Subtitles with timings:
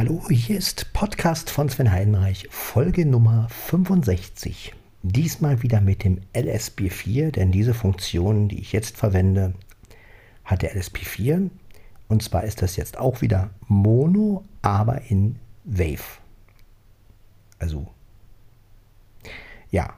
[0.00, 4.72] Hallo, hier ist Podcast von Sven Heidenreich, Folge Nummer 65.
[5.02, 9.52] Diesmal wieder mit dem LSP4, denn diese Funktion, die ich jetzt verwende,
[10.42, 11.50] hat der LSP4.
[12.08, 16.18] Und zwar ist das jetzt auch wieder Mono, aber in Wave.
[17.58, 17.86] Also,
[19.70, 19.92] ja,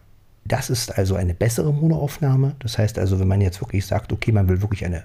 [0.45, 2.57] das ist also eine bessere Monoaufnahme.
[2.59, 5.05] Das heißt also, wenn man jetzt wirklich sagt, okay, man will wirklich eine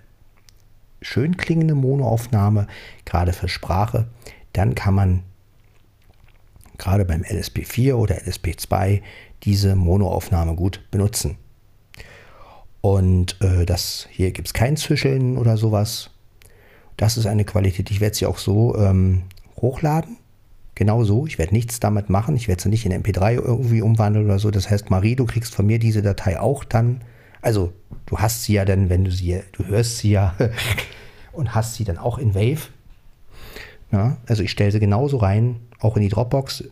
[1.04, 2.66] schön klingende Monoaufnahme,
[3.06, 4.08] gerade für Sprache,
[4.58, 5.24] dann kann man
[6.78, 9.02] gerade beim LSP4 oder LSP2
[9.44, 11.38] diese Monoaufnahme gut benutzen.
[12.82, 16.10] Und äh, das hier gibt es kein Zischeln oder sowas.
[16.96, 17.92] Das ist eine Qualität.
[17.92, 19.24] Ich werde sie auch so ähm,
[19.58, 20.18] hochladen.
[20.76, 21.26] Genau so.
[21.28, 22.36] Ich werde nichts damit machen.
[22.36, 24.52] Ich werde sie nicht in MP3 irgendwie umwandeln oder so.
[24.52, 27.02] Das heißt, Marie, du kriegst von mir diese Datei auch dann.
[27.42, 27.74] Also,
[28.06, 30.36] du hast sie ja dann, wenn du sie, du hörst sie ja
[31.32, 32.70] und hast sie dann auch in Wave.
[33.92, 36.66] Ja, also ich stelle sie genauso rein, auch in die Dropbox,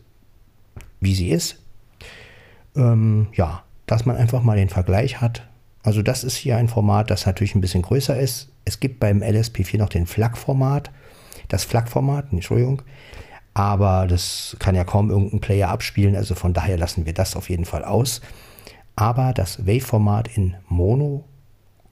[1.00, 1.62] wie sie ist.
[2.76, 5.48] Ähm, ja, dass man einfach mal den Vergleich hat.
[5.84, 8.50] Also das ist hier ein Format, das natürlich ein bisschen größer ist.
[8.66, 10.92] Es gibt beim LSP4 noch den FLAC-Format.
[11.48, 12.82] Das FLAC-Format, Entschuldigung.
[13.54, 16.16] Aber das kann ja kaum irgendein Player abspielen.
[16.16, 18.22] Also von daher lassen wir das auf jeden Fall aus.
[18.96, 21.24] Aber das Wave-Format in Mono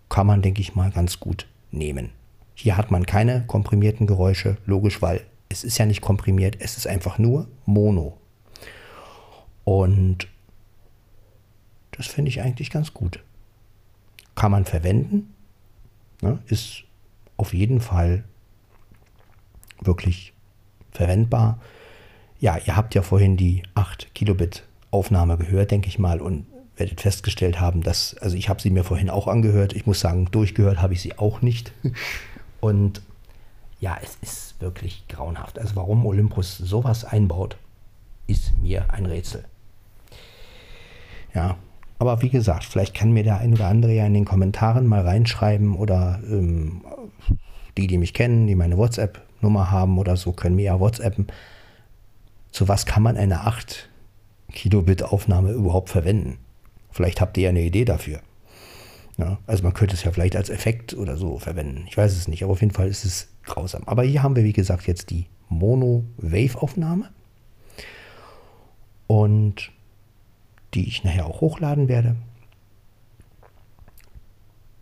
[0.10, 2.10] kann man, denke ich mal, ganz gut nehmen.
[2.56, 6.88] Hier hat man keine komprimierten Geräusche, logisch, weil es ist ja nicht komprimiert, es ist
[6.88, 8.18] einfach nur Mono.
[9.64, 10.28] Und
[11.92, 13.24] das finde ich eigentlich ganz gut.
[14.36, 15.34] Kann man verwenden,
[16.22, 16.84] ne, ist
[17.38, 18.24] auf jeden Fall
[19.82, 20.34] wirklich
[20.92, 21.60] verwendbar.
[22.40, 27.02] Ja, ihr habt ja vorhin die 8 Kilobit Aufnahme gehört, denke ich mal, und werdet
[27.02, 29.74] festgestellt haben, dass, also ich habe sie mir vorhin auch angehört.
[29.74, 31.72] Ich muss sagen, durchgehört habe ich sie auch nicht.
[32.64, 33.02] Und
[33.82, 35.60] ja, es ist wirklich grauenhaft.
[35.60, 37.58] Also warum Olympus sowas einbaut,
[38.26, 39.44] ist mir ein Rätsel.
[41.34, 41.58] Ja,
[42.00, 45.02] aber wie gesagt, vielleicht kann mir der ein oder andere ja in den Kommentaren mal
[45.02, 46.86] reinschreiben oder ähm,
[47.76, 51.28] die, die mich kennen, die meine WhatsApp-Nummer haben oder so, können mir ja WhatsAppen.
[52.52, 53.90] Zu was kann man eine 8
[54.54, 56.38] Kilobit Aufnahme überhaupt verwenden?
[56.92, 58.22] Vielleicht habt ihr ja eine Idee dafür.
[59.18, 61.86] Ja, also man könnte es ja vielleicht als Effekt oder so verwenden.
[61.88, 63.84] Ich weiß es nicht, aber auf jeden Fall ist es grausam.
[63.86, 67.10] Aber hier haben wir, wie gesagt, jetzt die Mono-Wave-Aufnahme.
[69.08, 69.72] Und
[70.74, 72.16] die ich nachher auch hochladen werde.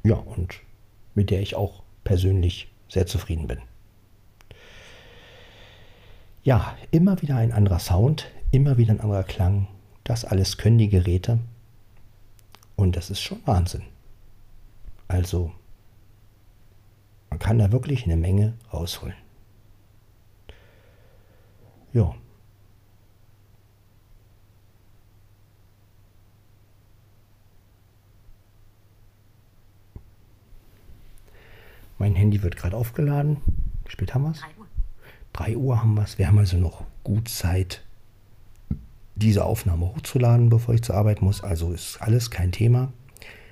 [0.04, 0.62] Ja, und
[1.14, 3.60] mit der ich auch persönlich sehr zufrieden bin.
[6.44, 9.68] Ja, immer wieder ein anderer Sound, immer wieder ein anderer Klang.
[10.04, 11.40] Das alles können die Geräte.
[12.76, 13.84] Und das ist schon Wahnsinn.
[15.12, 15.52] Also,
[17.30, 19.16] man kann da wirklich eine Menge rausholen.
[21.92, 22.16] Ja.
[31.98, 33.42] Mein Handy wird gerade aufgeladen.
[33.84, 34.40] Wie spät haben wir es?
[34.40, 34.68] 3 Uhr.
[35.34, 36.18] 3 Uhr haben wir es.
[36.20, 37.84] Wir haben also noch gut Zeit,
[39.16, 41.44] diese Aufnahme hochzuladen, bevor ich zur Arbeit muss.
[41.44, 42.94] Also ist alles kein Thema.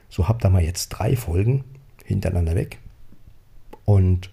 [0.09, 1.63] So habt ihr mal jetzt drei Folgen
[2.03, 2.79] hintereinander weg
[3.85, 4.31] und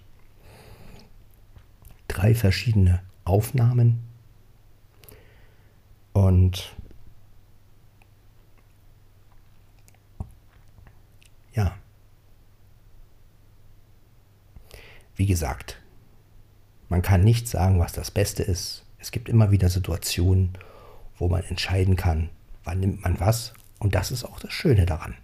[2.08, 4.02] drei verschiedene Aufnahmen.
[6.14, 6.74] Und
[11.52, 11.76] ja,
[15.14, 15.78] wie gesagt,
[16.88, 18.84] man kann nicht sagen, was das Beste ist.
[18.98, 20.56] Es gibt immer wieder Situationen,
[21.18, 22.30] wo man entscheiden kann,
[22.64, 23.52] wann nimmt man was.
[23.78, 25.16] Und das ist auch das Schöne daran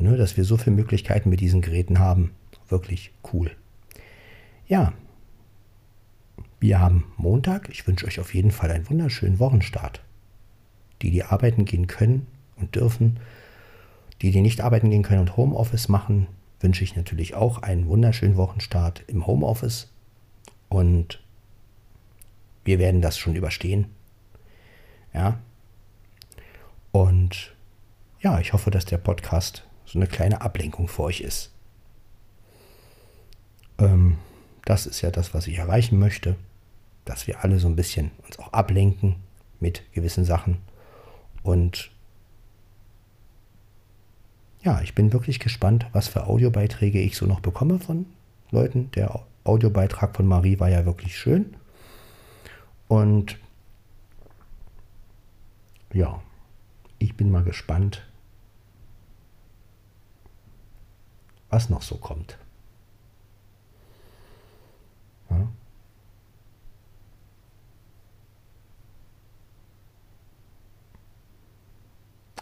[0.00, 2.32] ne, dass wir so viele Möglichkeiten mit diesen Geräten haben.
[2.68, 3.50] Wirklich cool.
[4.66, 4.92] Ja,
[6.60, 7.68] wir haben Montag.
[7.70, 10.02] Ich wünsche euch auf jeden Fall einen wunderschönen Wochenstart.
[11.02, 13.18] Die, die arbeiten gehen können und dürfen,
[14.20, 16.26] die, die nicht arbeiten gehen können und Homeoffice machen,
[16.60, 19.90] wünsche ich natürlich auch einen wunderschönen Wochenstart im Homeoffice.
[20.68, 21.22] Und
[22.64, 23.86] wir werden das schon überstehen.
[25.14, 25.40] Ja.
[26.92, 27.54] Und
[28.20, 31.50] ja, ich hoffe, dass der Podcast so eine kleine Ablenkung für euch ist.
[33.78, 34.18] Ähm,
[34.64, 36.36] das ist ja das, was ich erreichen möchte,
[37.04, 39.16] dass wir alle so ein bisschen uns auch ablenken
[39.58, 40.58] mit gewissen Sachen.
[41.42, 41.90] Und
[44.62, 48.06] ja, ich bin wirklich gespannt, was für Audiobeiträge ich so noch bekomme von
[48.50, 48.90] Leuten.
[48.92, 51.56] Der Audiobeitrag von Marie war ja wirklich schön.
[52.86, 53.38] Und
[55.92, 56.22] ja,
[56.98, 58.06] ich bin mal gespannt,
[61.50, 62.38] was noch so kommt.
[65.28, 65.48] Ja?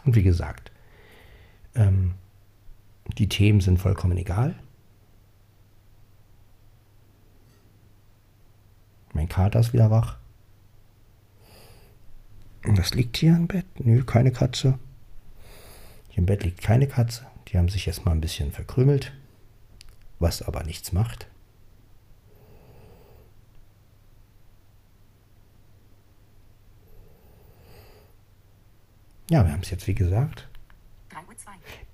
[0.04, 0.70] Und wie gesagt,
[1.74, 2.14] ähm,
[3.16, 4.54] die Themen sind vollkommen egal.
[9.12, 10.16] Mein Kater ist wieder wach.
[12.62, 13.66] Was liegt hier im Bett?
[13.78, 14.78] Nö, keine Katze.
[16.08, 17.26] Hier im Bett liegt keine Katze.
[17.48, 19.12] Die haben sich erstmal ein bisschen verkrümelt,
[20.18, 21.26] was aber nichts macht.
[29.30, 30.48] Ja, wir haben es jetzt wie gesagt.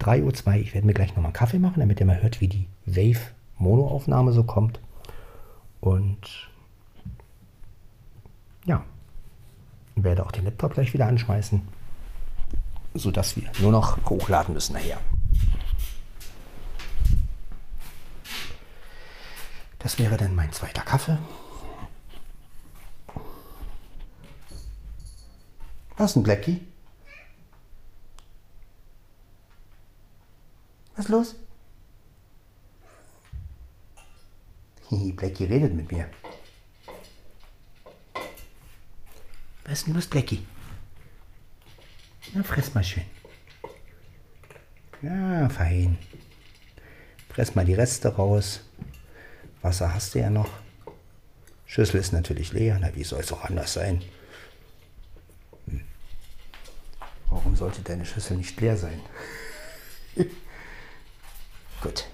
[0.00, 0.32] 3.02 Uhr.
[0.32, 0.54] 3.02 Uhr.
[0.56, 4.32] Ich werde mir gleich nochmal einen Kaffee machen, damit ihr mal hört, wie die Wave-Mono-Aufnahme
[4.32, 4.80] so kommt.
[5.80, 6.48] Und
[8.64, 8.84] ja,
[9.96, 11.62] werde auch den Laptop gleich wieder anschmeißen,
[12.94, 14.98] sodass wir nur noch hochladen müssen nachher.
[19.84, 21.18] Das wäre dann mein zweiter Kaffee.
[25.98, 26.66] Was ist ein Blackie?
[30.96, 31.34] Was ist los?
[34.90, 36.08] Blackie redet mit mir.
[39.64, 40.46] Was ist denn los, Blackie?
[42.32, 43.04] Na, fress mal schön.
[45.02, 45.98] Ja, fein.
[47.28, 48.60] Fress mal die Reste raus.
[49.64, 50.50] Wasser hast du ja noch.
[51.64, 52.76] Schüssel ist natürlich leer.
[52.78, 54.02] Na, wie soll es auch anders sein?
[55.66, 55.80] Hm.
[57.30, 59.00] Warum sollte deine Schüssel nicht leer sein?
[61.80, 62.04] Gut.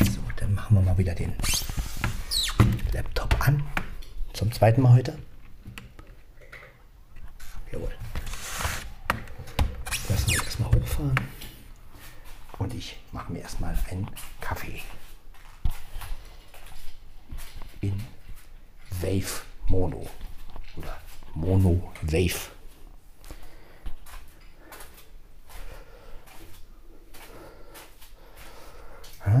[0.00, 1.34] So, dann machen wir mal wieder den
[2.94, 3.62] Laptop an.
[4.32, 5.18] Zum zweiten Mal heute.
[7.72, 7.92] Jawohl.
[10.08, 11.20] Lassen wir das mal hochfahren.
[12.58, 14.08] Und ich mache mir erstmal einen
[14.40, 14.82] Kaffee.
[17.80, 18.02] In
[19.00, 20.06] Wave Mono
[20.76, 20.98] oder
[21.34, 22.50] Mono Wave.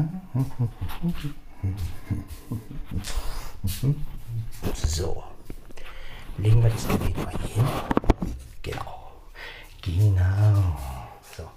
[4.74, 5.24] So,
[6.38, 7.68] legen wir das Gerät mal hier hin.
[8.62, 9.12] Genau,
[9.82, 10.78] genau.
[11.36, 11.50] So,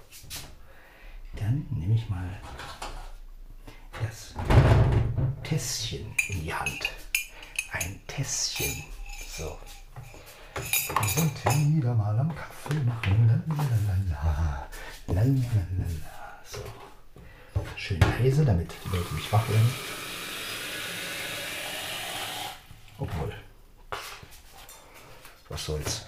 [1.36, 2.28] dann nehme ich mal
[4.02, 4.34] das
[5.42, 6.90] Tässchen in die Hand
[7.72, 8.84] ein Tässchen.
[9.36, 9.58] So.
[10.54, 13.42] Wir sind wieder mal am Kaffee machen.
[13.48, 14.68] Lalalala.
[15.06, 16.42] Lalalala.
[16.44, 16.60] So.
[17.76, 19.70] Schön leise, damit die Leute nicht wach werden.
[22.98, 23.32] Obwohl.
[25.52, 26.06] Was soll's.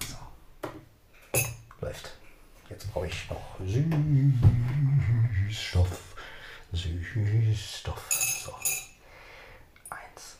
[0.00, 0.16] So.
[1.80, 2.10] Läuft.
[2.68, 3.60] Jetzt brauche ich noch
[5.48, 6.16] Süßstoff.
[6.72, 8.10] Süßstoff.
[8.10, 8.52] So.
[9.90, 10.38] Eins,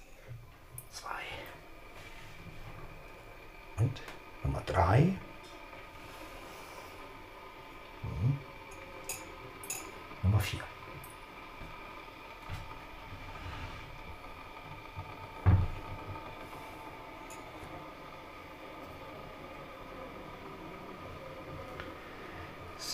[0.90, 1.22] zwei.
[3.76, 4.02] Und
[4.42, 5.16] Nummer drei.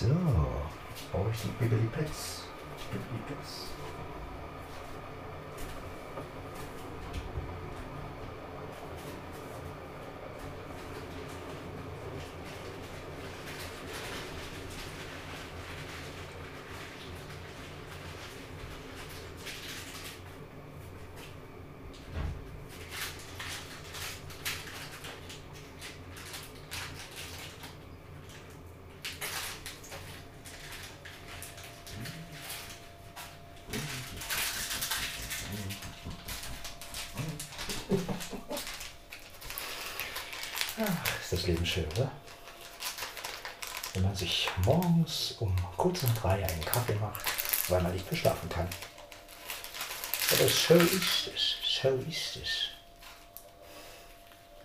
[0.01, 0.07] So,
[1.11, 2.45] brauche ich die Bibbly Pets.
[2.93, 3.65] Bibbly Pets.
[40.81, 42.11] Ach, ist das Leben schön, oder?
[43.95, 47.25] Wenn man sich morgens um kurz nach drei einen Kaffee macht,
[47.71, 48.69] weil man nicht mehr schlafen kann.
[50.31, 52.69] Aber so ist es, so ist es.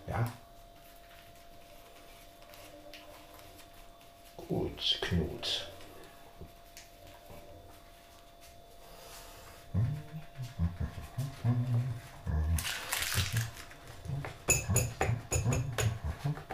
[0.07, 0.29] Ja.
[4.35, 5.69] Gut, Knut.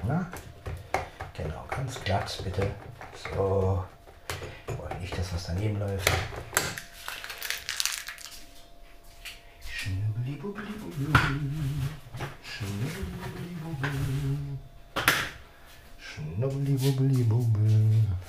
[0.10, 0.26] Na?
[1.38, 2.72] Genau, ganz glatt, bitte.
[3.24, 3.86] So.
[4.66, 6.10] Wollen nicht, dass was daneben läuft.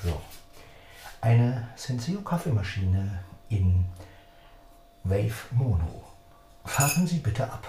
[0.02, 0.20] So.
[1.22, 3.86] Eine Senseo Kaffeemaschine in
[5.04, 6.04] Wave Mono.
[6.66, 7.66] Fahren Sie bitte ab.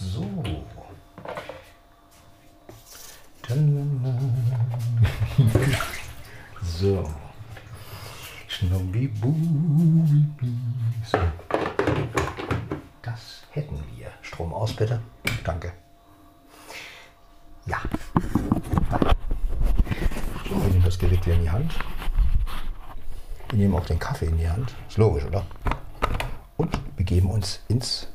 [0.00, 0.22] So.
[6.62, 7.10] So.
[11.04, 11.18] So.
[13.02, 14.06] Das hätten wir.
[14.22, 15.00] Strom aus, bitte.
[15.44, 15.72] Danke.
[17.66, 17.80] Ja.
[20.48, 21.72] So, wir nehmen das Gerät wieder in die Hand.
[23.50, 24.74] Wir nehmen auch den Kaffee in die Hand.
[24.88, 25.44] Ist logisch, oder?
[26.56, 28.08] Und begeben uns ins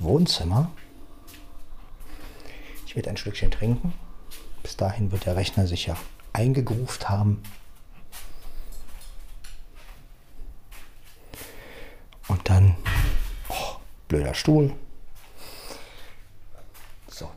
[0.00, 0.70] Wohnzimmer.
[2.86, 3.92] Ich werde ein Stückchen trinken.
[4.66, 5.96] Bis dahin wird der Rechner sich ja
[6.32, 7.40] eingegruft haben.
[12.26, 12.74] Und dann,
[13.48, 13.76] oh,
[14.08, 14.74] blöder Stuhl.
[17.06, 17.30] So.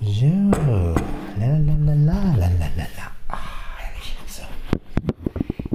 [0.00, 0.94] So.
[1.38, 3.12] Lalalala, lalalala.
[3.28, 3.36] Ah,
[3.76, 4.16] herrlich.
[4.28, 4.44] So.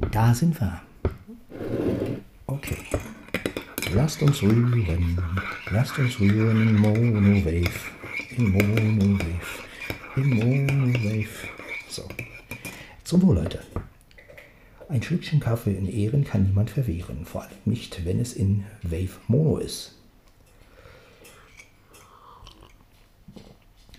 [0.10, 0.82] Da sind wir.
[2.48, 2.78] Okay.
[3.94, 5.22] Lasst uns rühren.
[5.70, 8.01] Lasst uns rühren in Monowave
[8.38, 8.52] in
[10.14, 11.48] Mono-Wave.
[11.90, 12.08] So,
[13.04, 13.60] zum Wohl, Leute.
[14.88, 19.20] Ein Schlückchen Kaffee in Ehren kann niemand verwehren, vor allem nicht, wenn es in Wave
[19.28, 19.96] Mono ist.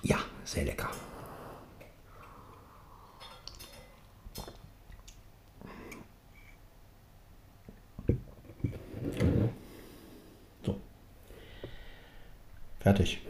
[0.03, 0.91] Ja, sehr lecker.
[10.65, 10.81] So.
[12.81, 13.21] Fertig.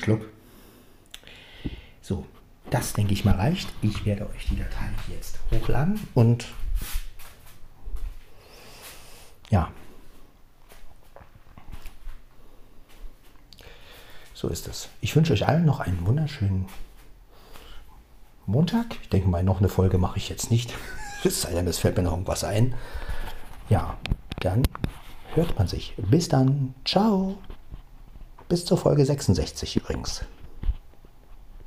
[0.00, 0.26] Dem Schluck.
[2.00, 2.26] So,
[2.70, 3.68] das denke ich mal reicht.
[3.82, 6.46] Ich werde euch die Datei jetzt hochladen und
[9.50, 9.70] ja.
[14.32, 14.88] So ist es.
[15.02, 16.66] Ich wünsche euch allen noch einen wunderschönen
[18.46, 18.86] Montag.
[19.02, 20.74] Ich denke mal, noch eine Folge mache ich jetzt nicht.
[21.22, 22.74] Es sei denn, es fällt mir noch irgendwas ein.
[23.68, 23.98] Ja,
[24.38, 24.62] dann
[25.34, 25.94] hört man sich.
[25.98, 26.72] Bis dann.
[26.86, 27.36] Ciao.
[28.50, 30.22] Bis zur Folge 66 übrigens.